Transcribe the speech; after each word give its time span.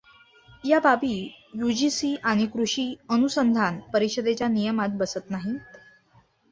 या 0.65 0.79
बाबी 0.79 1.13
यूजीसी 1.55 2.15
आणि 2.23 2.45
कृषी 2.45 2.95
अनुसंधान 3.09 3.79
परिषदेच्या 3.93 4.47
नियमात 4.47 4.89
बसत 4.89 5.29
नाहीत. 5.29 5.77